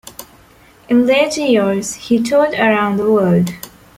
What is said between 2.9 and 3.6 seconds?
the world.